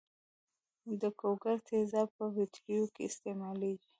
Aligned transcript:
د 1.01 1.01
ګوګړو 1.19 1.57
تیزاب 1.67 2.07
په 2.17 2.25
بټریو 2.35 2.85
کې 2.93 3.01
استعمالیږي. 3.09 3.87